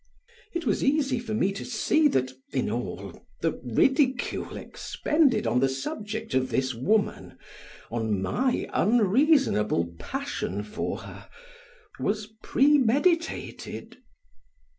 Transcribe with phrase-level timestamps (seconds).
[0.55, 5.69] It was easy for me to see that in all, the ridicule expended on the
[5.69, 7.37] subject of this woman,
[7.91, 11.29] on my unreasonable passion for her,
[11.99, 13.97] was premeditated.